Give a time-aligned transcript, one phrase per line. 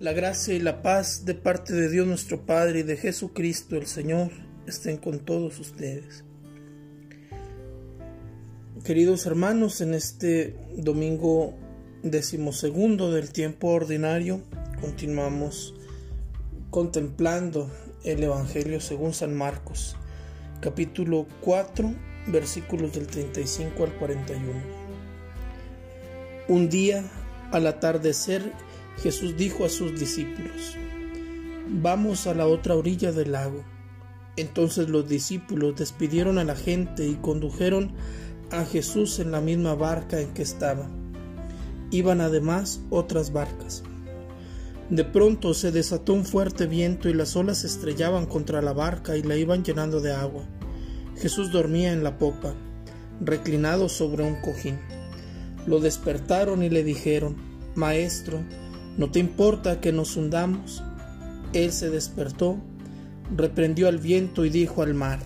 [0.00, 3.88] La gracia y la paz de parte de Dios nuestro Padre y de Jesucristo el
[3.88, 4.30] Señor
[4.64, 6.22] estén con todos ustedes.
[8.84, 11.52] Queridos hermanos, en este domingo
[12.04, 14.40] decimosegundo del tiempo ordinario
[14.80, 15.74] continuamos
[16.70, 17.68] contemplando
[18.04, 19.96] el Evangelio según San Marcos,
[20.60, 21.92] capítulo 4,
[22.28, 24.52] versículos del 35 al 41.
[26.46, 27.04] Un día,
[27.50, 28.52] al atardecer,
[29.02, 30.76] Jesús dijo a sus discípulos,
[31.68, 33.62] Vamos a la otra orilla del lago.
[34.36, 37.92] Entonces los discípulos despidieron a la gente y condujeron
[38.50, 40.88] a Jesús en la misma barca en que estaba.
[41.90, 43.82] Iban además otras barcas.
[44.90, 49.22] De pronto se desató un fuerte viento y las olas estrellaban contra la barca y
[49.22, 50.44] la iban llenando de agua.
[51.18, 52.54] Jesús dormía en la popa,
[53.20, 54.78] reclinado sobre un cojín.
[55.66, 57.36] Lo despertaron y le dijeron,
[57.74, 58.42] Maestro,
[58.98, 60.82] ¿No te importa que nos hundamos?
[61.52, 62.58] Él se despertó,
[63.34, 65.20] reprendió al viento y dijo al mar,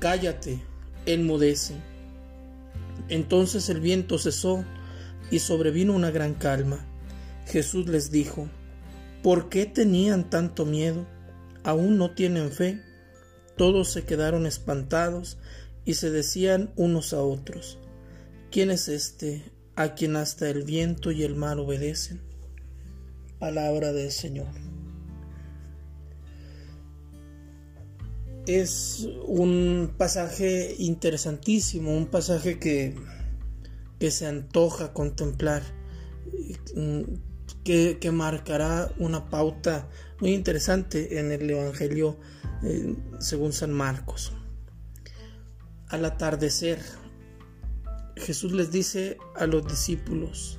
[0.00, 0.60] Cállate,
[1.06, 1.76] enmudece.
[3.08, 4.64] Entonces el viento cesó
[5.30, 6.84] y sobrevino una gran calma.
[7.46, 8.48] Jesús les dijo,
[9.22, 11.06] ¿por qué tenían tanto miedo?
[11.62, 12.82] ¿Aún no tienen fe?
[13.56, 15.38] Todos se quedaron espantados
[15.84, 17.78] y se decían unos a otros,
[18.50, 19.44] ¿quién es este
[19.76, 22.20] a quien hasta el viento y el mar obedecen?
[23.46, 24.48] Palabra del Señor.
[28.44, 32.96] Es un pasaje interesantísimo, un pasaje que,
[34.00, 35.62] que se antoja contemplar,
[37.62, 39.88] que, que, marcará una pauta
[40.20, 42.18] muy interesante en el Evangelio
[42.64, 44.32] eh, según San Marcos.
[45.86, 46.80] Al atardecer,
[48.16, 50.58] Jesús les dice a los discípulos,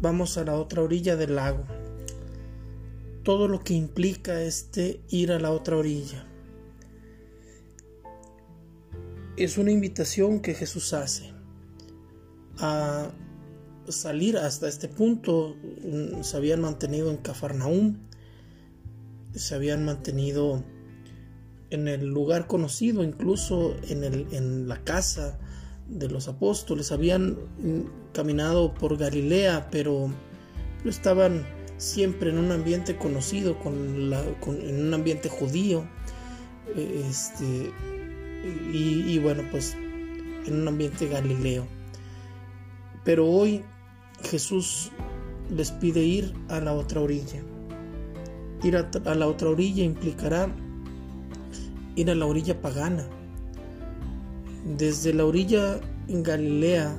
[0.00, 1.64] vamos a la otra orilla del lago.
[3.22, 6.26] Todo lo que implica este ir a la otra orilla.
[9.36, 11.32] Es una invitación que Jesús hace
[12.58, 13.12] a
[13.88, 15.56] salir hasta este punto.
[16.22, 17.98] Se habían mantenido en Cafarnaúm,
[19.34, 20.64] se habían mantenido
[21.70, 25.38] en el lugar conocido, incluso en, en la casa
[25.88, 27.36] de los apóstoles, habían
[28.12, 30.10] caminado por Galilea, pero,
[30.84, 35.84] estaban siempre en un ambiente conocido, con la, en un ambiente judío,
[36.76, 37.72] eh, este,
[38.72, 39.76] y, bueno, pues
[40.46, 41.66] en un ambiente galileo.
[43.04, 43.64] Pero hoy
[44.22, 44.90] Jesús
[45.50, 47.42] les pide ir a la otra orilla.
[48.62, 50.48] Ir a la otra orilla implicará
[51.96, 53.08] ir a la orilla pagana
[54.76, 56.94] desde la orilla en Galilea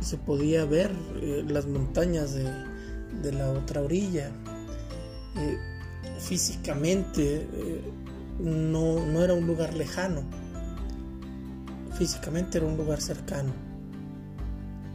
[0.00, 0.90] se podía ver
[1.22, 4.30] eh, las montañas de, la otra orilla.
[5.36, 5.58] Eh,
[6.18, 7.82] físicamente eh,
[8.38, 10.22] no, no era un lugar lejano,
[11.96, 13.52] físicamente era un lugar cercano,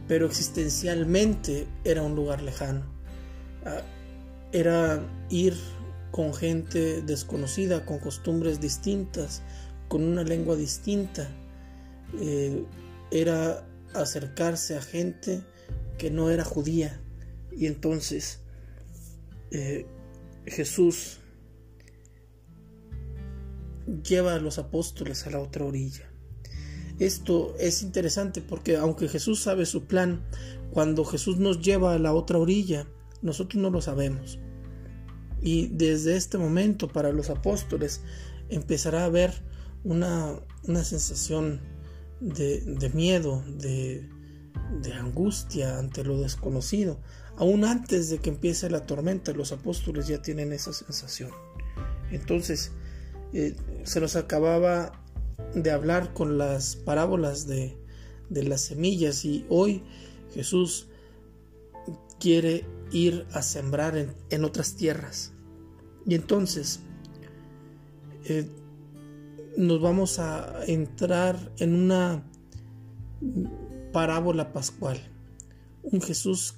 [0.06, 2.82] pero existencialmente era un lugar lejano.
[3.64, 3.82] Ah,
[4.52, 5.00] era
[5.30, 5.54] ir
[6.12, 9.42] con gente desconocida, con costumbres distintas,
[9.88, 11.28] con una lengua distinta
[12.18, 12.64] eh,
[13.10, 15.42] era acercarse a gente
[15.98, 17.00] que no era judía.
[17.52, 18.40] Y entonces
[19.50, 19.86] eh,
[20.46, 21.18] Jesús
[24.02, 26.10] lleva a los apóstoles a la otra orilla.
[26.98, 30.24] Esto es interesante porque aunque Jesús sabe su plan,
[30.70, 32.86] cuando Jesús nos lleva a la otra orilla,
[33.22, 34.38] nosotros no lo sabemos.
[35.42, 38.02] Y desde este momento para los apóstoles
[38.48, 39.32] empezará a haber
[39.84, 41.60] una, una sensación
[42.20, 44.08] de, miedo, de,
[44.82, 47.00] de angustia ante lo desconocido.
[47.36, 51.30] Aún antes de que empiece la tormenta, los apóstoles ya tienen esa sensación.
[52.10, 52.72] Entonces,
[53.32, 54.92] eh, se nos acababa
[55.54, 57.76] de hablar con las parábolas de,
[58.30, 59.82] de, las semillas y hoy
[60.32, 60.88] Jesús
[62.18, 63.96] quiere ir a sembrar
[64.30, 65.32] en, otras tierras.
[66.06, 66.80] Y entonces,
[68.24, 68.48] eh,
[69.56, 72.22] nos vamos a entrar en una
[73.92, 74.98] parábola pascual.
[75.82, 76.54] Un Jesús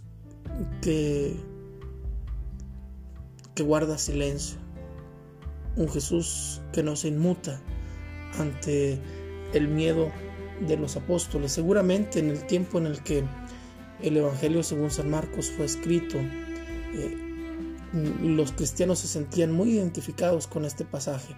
[0.83, 1.37] que,
[3.55, 4.59] que guarda silencio.
[5.77, 7.61] Un Jesús que no se inmuta
[8.39, 8.99] ante
[9.53, 10.11] el miedo
[10.67, 11.53] de los apóstoles.
[11.53, 13.25] Seguramente en el tiempo en el que
[14.03, 17.17] el Evangelio según San Marcos fue escrito, eh,
[18.23, 21.37] los cristianos se sentían muy identificados con este pasaje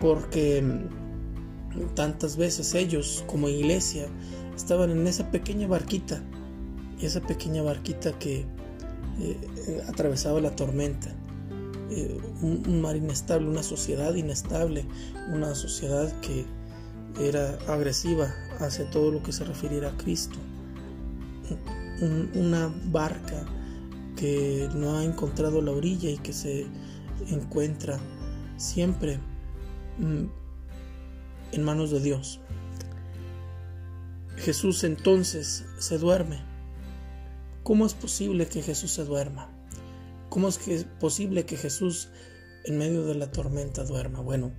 [0.00, 0.62] porque
[1.94, 4.06] tantas veces ellos como iglesia
[4.56, 6.22] estaban en esa pequeña barquita,
[7.00, 8.44] esa pequeña barquita que
[9.20, 11.10] eh, atravesaba la tormenta.
[11.90, 14.84] Eh, un, mar inestable, una sociedad inestable,
[15.32, 16.44] una sociedad que
[17.18, 20.38] era agresiva hacia todo lo que se refiriera a Cristo.
[22.34, 23.44] una barca
[24.16, 26.66] que no ha encontrado la orilla y que se
[27.28, 27.98] encuentra
[28.56, 29.27] siempre mm,
[29.98, 32.40] en manos de Dios.
[34.36, 36.40] Jesús entonces se duerme.
[37.62, 39.50] ¿Cómo es posible que Jesús se duerma?
[40.28, 40.58] ¿Cómo es
[41.00, 42.08] posible que Jesús
[42.64, 44.20] en medio de la tormenta duerma?
[44.20, 44.52] Bueno,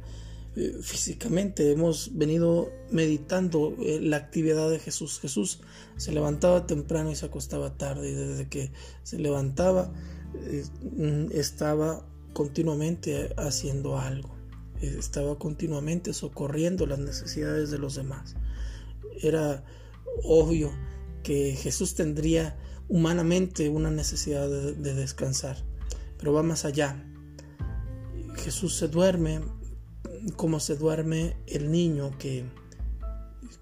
[0.56, 5.20] eh, físicamente hemos venido meditando eh, la actividad de Jesús.
[5.20, 5.62] Jesús
[5.96, 8.72] se levantaba temprano y se acostaba tarde y desde que
[9.04, 9.92] se levantaba
[10.36, 14.39] eh, mm, estaba continuamente haciendo algo.
[14.82, 18.36] Estaba continuamente socorriendo las necesidades de los demás
[19.22, 19.64] era
[20.24, 20.72] obvio
[21.24, 25.58] que Jesús tendría humanamente una necesidad de, descansar,
[26.18, 27.04] pero va más allá.
[28.36, 29.42] Jesús se duerme
[30.36, 32.46] como se duerme el niño que,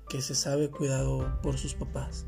[0.10, 2.26] que se sabe cuidado por sus papás.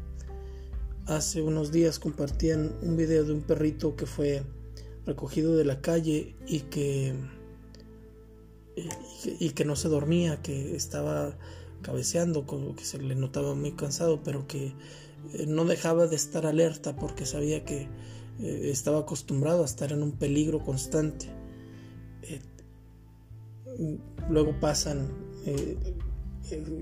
[1.06, 4.44] Hace unos días compartían un video de un perrito que fue
[5.06, 7.15] recogido de la calle y que,
[9.39, 11.37] y que no se dormía, que estaba
[11.81, 12.45] cabeceando,
[12.75, 14.73] que se le notaba muy cansado, pero que
[15.33, 17.87] eh, no dejaba de estar alerta porque sabía que
[18.39, 21.27] eh, estaba acostumbrado a estar en un peligro constante.
[22.23, 22.41] Eh,
[24.29, 25.29] luego pasan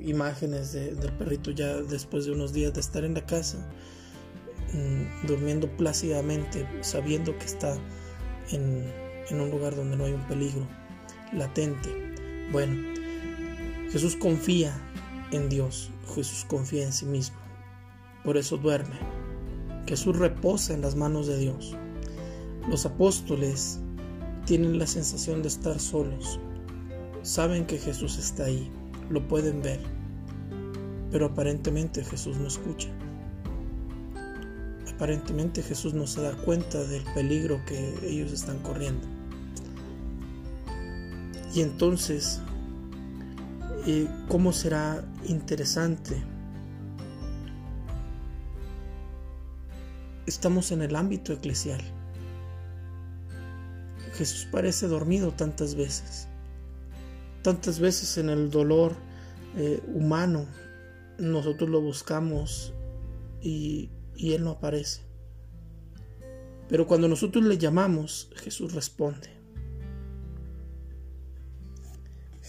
[0.05, 3.69] imágenes del perrito ya después de unos días de estar en la casa,
[4.73, 7.77] mm, durmiendo plácidamente, sabiendo que está
[8.51, 10.65] en un lugar donde no hay un peligro
[11.33, 11.89] latente.
[12.51, 12.75] Bueno,
[13.91, 14.73] Jesús confía
[15.31, 17.37] en Dios, Jesús confía en sí mismo.
[18.23, 18.95] Por eso duerme.
[19.87, 21.75] Jesús reposa en las manos de Dios.
[22.69, 23.79] Los apóstoles
[24.45, 26.39] tienen la sensación de estar solos.
[27.21, 28.69] Saben que Jesús está ahí,
[29.09, 29.79] lo pueden ver,
[31.11, 32.89] pero aparentemente Jesús no escucha.
[34.93, 39.16] Aparentemente Jesús no se da cuenta del peligro que ellos están corriendo.
[41.53, 42.41] Y entonces
[44.27, 46.21] cómo será interesante.
[50.25, 51.81] Estamos en el ámbito eclesial.
[54.15, 56.27] Jesús parece dormido tantas veces.
[57.43, 58.93] Tantas veces en el dolor
[59.55, 60.45] eh, humano
[61.17, 62.73] nosotros lo buscamos
[63.41, 65.01] y, y Él no aparece.
[66.67, 69.36] Pero cuando nosotros le llamamos, Jesús responde.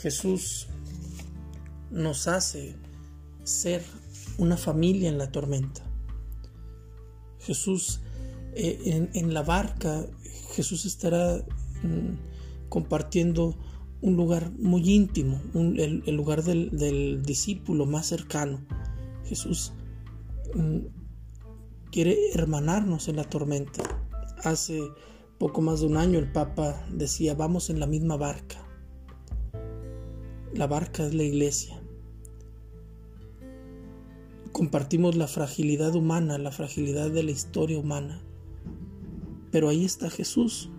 [0.00, 0.68] Jesús
[1.90, 2.76] nos hace
[3.42, 3.82] ser
[4.38, 5.82] una familia en la tormenta.
[7.40, 8.00] Jesús,
[8.54, 10.06] eh, en, la barca,
[10.54, 11.44] Jesús estará
[11.82, 13.56] mm, compartiendo
[14.00, 18.64] un lugar muy íntimo, el, lugar del, discípulo más cercano.
[19.24, 19.72] Jesús
[20.54, 20.78] mm,
[21.90, 23.82] quiere hermanarnos en la tormenta.
[24.44, 24.80] Hace
[25.38, 28.67] poco más de un año el Papa decía, vamos en la misma barca.
[30.54, 31.80] La barca es la iglesia.
[34.52, 38.20] Compartimos la fragilidad humana, la fragilidad de la historia humana.
[39.52, 40.70] Pero ahí está Jesús.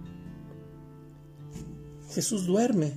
[2.12, 2.94] Jesús duerme.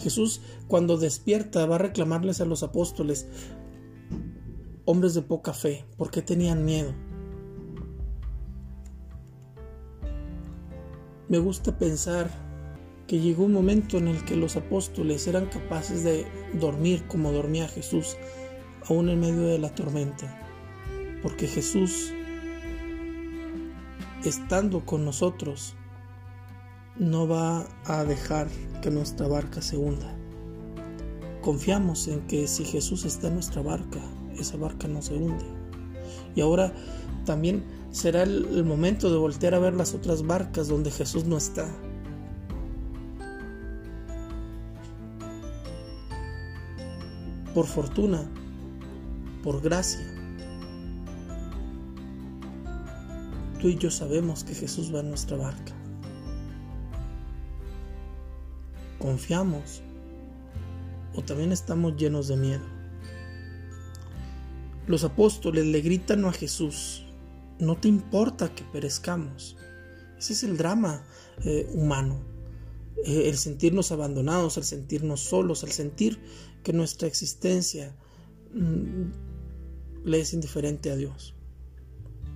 [0.00, 3.28] Jesús cuando despierta va a reclamarles a los apóstoles,
[4.84, 6.92] hombres de poca fe, ¿por qué tenían miedo?
[11.28, 12.49] Me gusta pensar
[13.10, 16.24] que llegó un momento en el que los apóstoles eran capaces de
[16.60, 18.16] dormir como dormía Jesús,
[18.88, 20.40] aún en medio de la tormenta,
[21.20, 22.12] porque Jesús,
[24.24, 25.74] estando con nosotros,
[27.00, 28.46] no va a dejar
[28.80, 30.16] que nuestra barca se hunda.
[31.42, 33.98] Confiamos en que si Jesús está en nuestra barca,
[34.38, 35.46] esa barca no se hunde.
[36.36, 36.72] Y ahora
[37.24, 41.66] también será el, momento de voltear a ver las otras barcas donde Jesús no está
[47.54, 48.28] por fortuna,
[49.42, 50.06] por gracia.
[53.60, 55.74] Tú y yo sabemos que Jesús va en nuestra barca.
[58.98, 59.82] Confiamos
[61.14, 62.64] o también estamos llenos de miedo.
[64.86, 67.04] Los apóstoles le gritan a Jesús,
[67.58, 69.56] no te importa que perezcamos.
[70.18, 71.02] Ese es el drama
[71.44, 72.29] eh, humano.
[73.04, 76.20] Eh, el sentirnos abandonados, el sentirnos solos, el sentir
[76.62, 77.96] que nuestra existencia
[78.52, 81.34] mm, le es indiferente a Dios.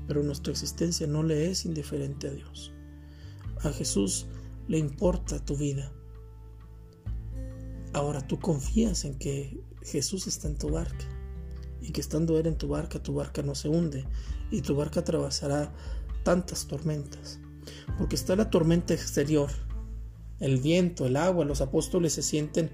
[0.06, 2.72] pero nuestra existencia no le es indiferente a Dios.
[3.62, 4.26] A Jesús
[4.68, 5.92] le importa tu vida.
[7.94, 11.06] Ahora tú confías en que Jesús está en tu barca
[11.80, 14.04] y que estando Él en tu barca, tu barca no se hunde
[14.50, 15.72] y tu barca atravesará
[16.22, 17.40] tantas tormentas.
[17.96, 19.50] Porque está la tormenta exterior,
[20.40, 22.66] el viento, el agua, los apóstoles se sienten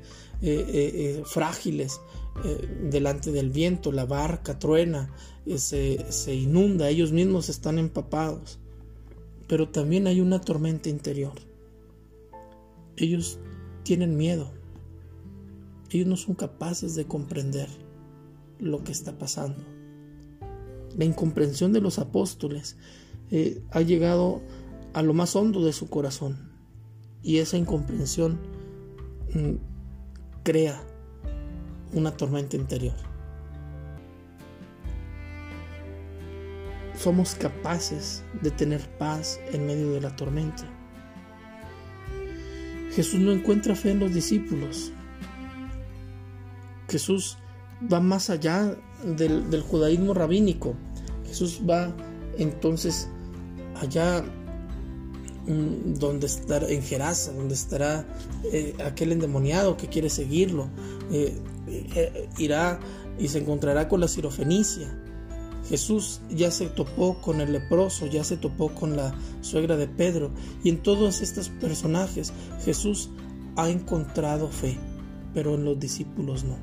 [0.43, 2.01] eh, eh, eh, frágiles
[2.83, 5.13] delante del viento, la barca truena,
[5.57, 8.59] se, se inunda, ellos mismos están empapados.
[9.47, 11.35] Pero también hay una tormenta interior.
[12.97, 13.39] Ellos
[13.83, 14.53] tienen miedo.
[15.91, 17.69] Ellos no son capaces de comprender
[18.59, 19.63] lo que está pasando.
[20.97, 22.77] La incomprensión de los apóstoles
[23.71, 24.41] ha llegado
[24.95, 26.50] a lo más hondo de su corazón
[27.23, 28.39] y esa incomprensión
[29.35, 29.55] mm,
[30.43, 30.83] crea
[31.93, 32.95] una tormenta interior.
[36.95, 40.65] Somos capaces de tener paz en medio de la tormenta.
[42.93, 44.93] Jesús no encuentra fe en los discípulos.
[46.89, 47.39] Jesús
[47.91, 50.75] va más allá del, del judaísmo rabínico.
[51.27, 51.95] Jesús va
[52.37, 53.09] entonces
[53.81, 54.23] allá
[55.99, 58.05] donde estará en Gerasa, donde estará
[58.53, 60.69] eh, aquel endemoniado que quiere seguirlo,
[61.11, 61.37] eh,
[61.69, 62.79] eh, irá
[63.19, 64.89] y se encontrará con la sirofenicia.
[65.69, 70.31] Jesús ya se topó con el leproso, ya se topó con la suegra de Pedro
[70.65, 72.33] y en todos estos personajes
[72.65, 73.11] Jesús
[73.57, 74.79] ha encontrado fe,
[75.35, 76.59] pero en los discípulos no.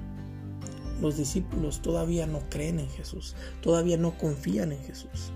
[1.01, 5.32] Los discípulos todavía no creen en Jesús, todavía no confían en Jesús.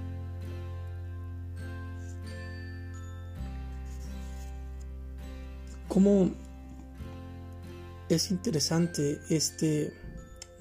[5.91, 6.31] Cómo
[8.07, 9.93] es interesante este,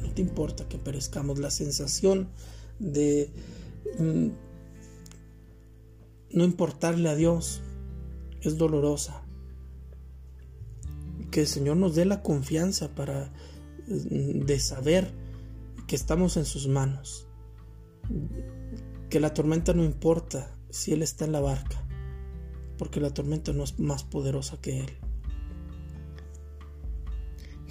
[0.02, 2.30] no te importa que perezcamos, la sensación
[2.80, 3.30] de
[3.96, 4.26] mm,
[6.32, 7.62] no importarle a Dios
[8.42, 9.22] es dolorosa.
[11.30, 13.32] Que el Señor nos dé la confianza para
[13.86, 15.12] mm, de saber
[15.86, 17.28] que estamos en sus manos.
[19.08, 21.86] Que la tormenta no importa si Él está en la barca,
[22.78, 24.90] porque la tormenta no es más poderosa que Él.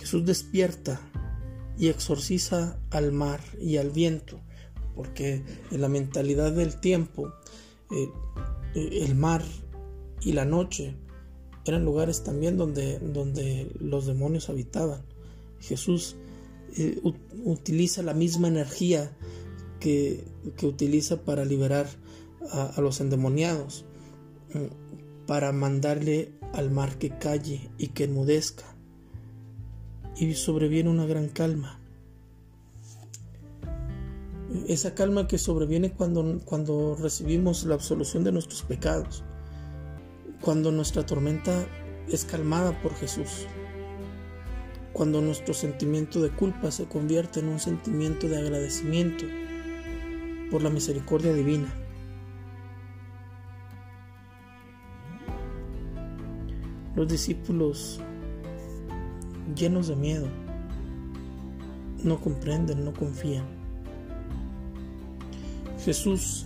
[0.09, 0.99] Jesús despierta
[1.77, 4.41] y exorciza al mar y al viento,
[4.95, 7.31] porque en la mentalidad del tiempo
[7.91, 8.09] eh,
[8.73, 9.43] eh, el mar
[10.21, 10.95] y la noche
[11.63, 15.05] eran lugares también donde, donde los demonios habitaban.
[15.59, 16.15] Jesús
[16.75, 16.99] eh,
[17.43, 19.15] utiliza la misma energía
[19.79, 20.25] que,
[20.63, 21.85] utiliza para liberar
[22.51, 23.85] a, a los endemoniados,
[25.27, 28.78] para mandarle al mar que calle y que enmudezca
[30.19, 31.79] y sobreviene una gran calma.
[34.67, 39.23] Esa calma que sobreviene cuando, cuando recibimos la absolución de nuestros pecados,
[40.41, 41.65] cuando nuestra tormenta
[42.09, 43.45] es calmada por Jesús,
[44.91, 49.25] cuando nuestro sentimiento de culpa se convierte en un sentimiento de agradecimiento
[50.51, 51.73] por la misericordia divina.
[56.95, 58.01] Los discípulos
[59.55, 60.27] llenos de miedo.
[62.03, 63.45] No comprenden, no confían.
[65.83, 66.45] Jesús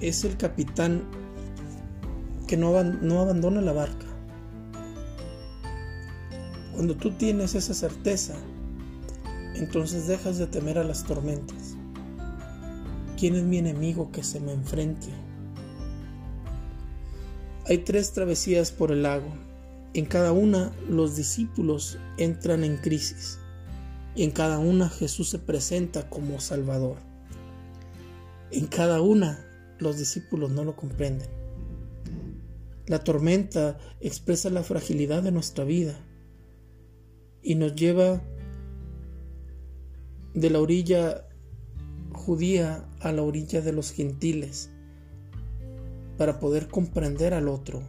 [0.00, 1.02] es el capitán
[2.46, 4.06] que no, abandona la barca.
[6.74, 8.34] Cuando tú tienes esa certeza,
[9.54, 11.76] entonces dejas de temer a las tormentas.
[13.18, 15.08] ¿Quién es mi enemigo que se me enfrente?
[17.68, 19.49] Hay tres travesías por el lago
[19.92, 23.38] en cada una los discípulos entran en crisis
[24.14, 26.98] y en cada una Jesús se presenta como Salvador.
[28.52, 29.44] En cada una
[29.78, 31.28] los discípulos no lo comprenden.
[32.86, 35.98] La tormenta expresa la fragilidad de nuestra vida
[37.42, 38.22] y nos lleva
[40.34, 41.26] de la orilla
[42.12, 44.70] judía a la orilla de los gentiles
[46.16, 47.82] para poder comprender al otro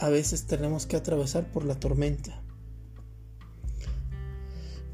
[0.00, 2.42] a veces tenemos que atravesar por la tormenta.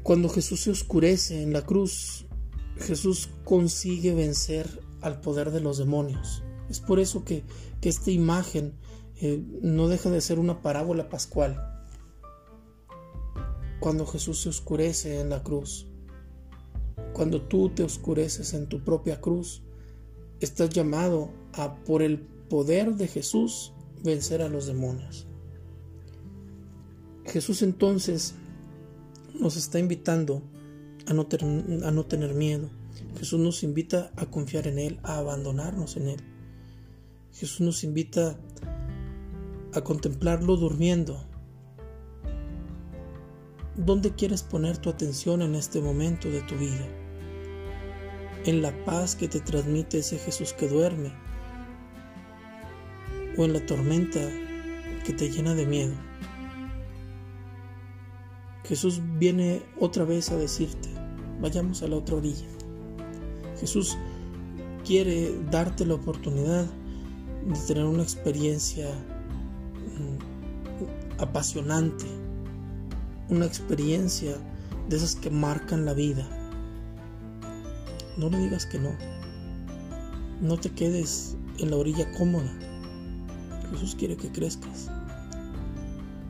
[0.03, 2.25] Cuando Jesús se oscurece en la cruz,
[2.77, 6.43] Jesús consigue vencer al poder de los demonios.
[6.69, 7.43] Es por eso que,
[7.81, 8.73] esta imagen
[9.21, 11.85] eh, no deja de ser una parábola pascual.
[13.79, 15.87] Cuando Jesús se oscurece en la cruz,
[17.13, 19.63] cuando tú te oscureces en tu propia cruz,
[20.41, 23.73] estás llamado a, por el poder de Jesús,
[24.03, 25.27] vencer a los demonios.
[27.25, 28.35] Jesús entonces
[29.39, 30.41] nos está invitando
[31.05, 31.27] a no,
[31.85, 32.69] a no tener miedo,
[33.17, 36.19] Jesús nos invita a confiar en Él, a abandonarnos en Él.
[37.33, 38.37] Jesús nos invita
[39.73, 41.23] a contemplarlo durmiendo.
[43.75, 46.87] ¿Dónde quieres poner tu atención en este momento de tu vida?
[48.45, 51.13] ¿En la paz que te transmite ese Jesús que duerme?
[53.37, 54.19] ¿O en la tormenta
[55.05, 55.93] que te llena de miedo?
[58.63, 60.89] Jesús viene otra vez a decirte,
[61.39, 62.47] vayamos a la otra orilla.
[63.59, 63.97] Jesús
[64.83, 66.65] quiere darte la oportunidad
[67.45, 72.05] de tener una experiencia mm, apasionante,
[73.29, 74.35] una experiencia
[74.89, 76.27] de esas que marcan la vida.
[78.17, 78.95] No le digas que no.
[80.41, 82.51] No te quedes en la orilla cómoda.
[83.71, 84.89] Jesús quiere que crezcas.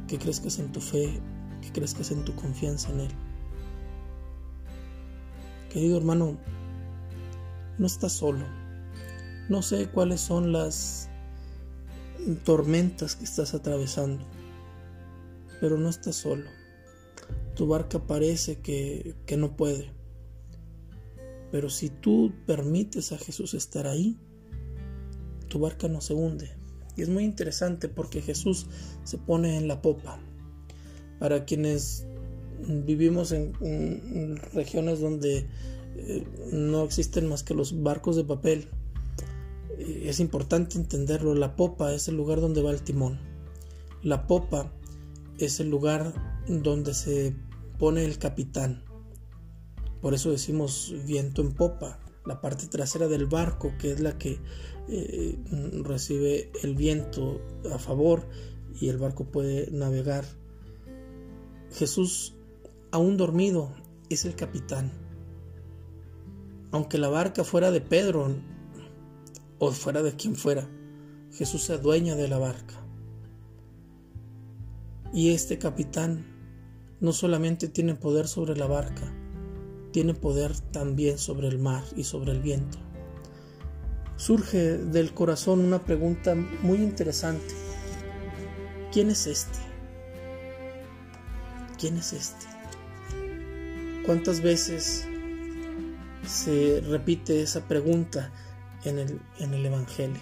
[0.07, 1.19] Que crezcas en tu fe,
[1.61, 3.11] que crezcas en tu confianza en Él.
[5.71, 6.37] Querido hermano,
[7.77, 8.45] no estás solo.
[9.49, 11.09] No sé cuáles son las
[12.43, 14.23] tormentas que estás atravesando,
[15.61, 16.49] pero no estás solo.
[17.55, 19.91] Tu barca parece que, que no puede,
[21.51, 24.17] pero si tú permites a Jesús estar ahí,
[25.47, 26.51] tu barca no se hunde.
[26.97, 28.67] Y es muy interesante porque Jesús
[29.03, 30.19] se pone en la popa.
[31.19, 32.05] Para quienes
[32.59, 35.47] vivimos en regiones donde
[35.97, 38.67] eh, no existen más que los barcos de papel.
[39.77, 41.33] Eh, es importante entenderlo.
[41.33, 43.19] La popa es el lugar donde va el timón.
[44.03, 44.71] La popa
[45.39, 46.13] es el lugar
[46.47, 47.35] donde se
[47.79, 48.83] pone el capitán.
[50.01, 51.99] Por eso decimos viento en popa.
[52.27, 54.39] La parte trasera del barco, que es la que
[54.89, 55.39] eh,
[55.83, 57.41] recibe el viento
[57.73, 58.27] a favor
[58.79, 60.25] y el barco puede navegar.
[61.71, 62.35] Jesús,
[62.91, 63.73] aún dormido,
[64.09, 65.07] es el capitán
[66.71, 68.35] aunque la barca fuera de Pedro
[69.59, 70.69] o fuera de quien fuera,
[71.31, 72.75] Jesús se adueña de la barca.
[75.13, 76.25] Y este capitán
[76.99, 79.11] no solamente tiene poder sobre la barca,
[79.91, 82.77] tiene poder también sobre el mar y sobre el viento.
[84.15, 87.53] Surge del corazón una pregunta muy interesante.
[88.91, 89.59] ¿Quién es este?
[91.79, 92.45] ¿Quién es este?
[94.05, 95.07] ¿Cuántas veces
[96.27, 98.31] se repite esa pregunta
[98.83, 100.21] en el, en el Evangelio.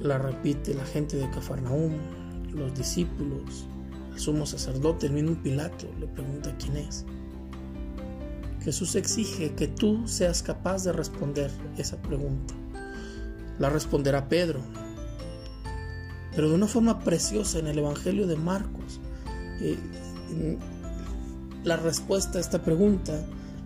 [0.00, 1.92] La repite la gente de Cafarnaúm,
[2.54, 3.66] los discípulos,
[4.18, 7.04] sumo sacerdote, el mismo Pilato le pregunta quién es.
[8.62, 12.54] Jesús exige que tú seas capaz de responder esa pregunta.
[13.58, 14.60] La responderá Pedro,
[16.34, 19.00] pero de una forma preciosa en el Evangelio de Marcos.
[19.60, 19.78] Eh,
[21.64, 23.24] la respuesta a esta pregunta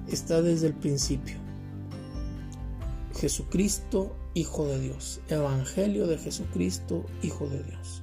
[0.08, 1.36] está desde el principio.
[3.14, 5.20] Jesucristo, Hijo de Dios.
[5.28, 8.02] Evangelio de Jesucristo, Hijo de Dios.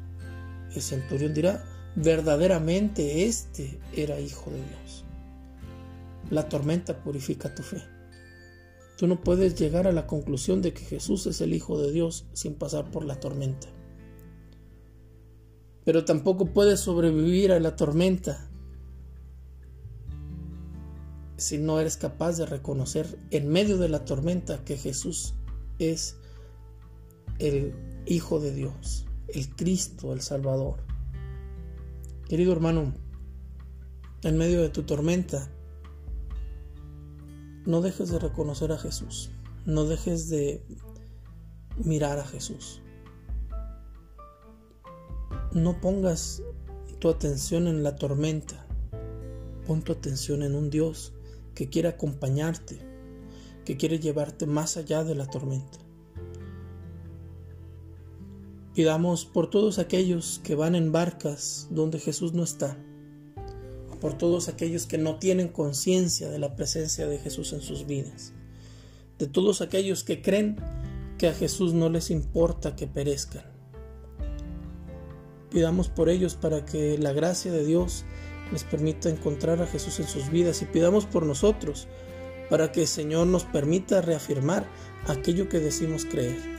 [0.76, 1.64] El centurión dirá,
[2.02, 5.04] verdaderamente este era Hijo de Dios.
[6.30, 7.82] La tormenta purifica tu fe.
[8.98, 12.26] Tú no puedes llegar a la conclusión de que Jesús es el Hijo de Dios
[12.34, 13.68] sin pasar por la tormenta.
[15.84, 18.50] Pero tampoco puedes sobrevivir a la tormenta
[21.38, 25.36] si no eres capaz de reconocer en medio de la tormenta que Jesús
[25.80, 26.18] es
[27.40, 27.74] el
[28.06, 30.89] Hijo de Dios, el Cristo, el Salvador.
[32.30, 32.94] Querido hermano,
[34.22, 35.50] en medio de tu tormenta,
[37.66, 39.32] no dejes de reconocer a Jesús,
[39.66, 40.64] no dejes de
[41.84, 42.84] mirar a Jesús.
[45.54, 46.44] No pongas
[47.00, 48.64] tu atención en la tormenta,
[49.66, 51.14] pon tu atención en un Dios
[51.56, 52.80] que quiere acompañarte,
[53.66, 55.80] que quiere llevarte más allá de la tormenta.
[58.80, 62.78] Pidamos por todos aquellos que van en barcas donde Jesús no está,
[64.00, 68.32] por todos aquellos que no tienen conciencia de la presencia de Jesús en sus vidas,
[69.18, 70.56] de todos aquellos que creen
[71.18, 73.44] que a Jesús no les importa que perezcan.
[75.52, 78.06] Pidamos por ellos para que la gracia de Dios
[78.54, 81.90] les permita encontrar a Jesús en sus vidas y pidamos por nosotros
[82.50, 84.66] para que el Señor nos permita reafirmar
[85.06, 86.59] aquello que decimos creer.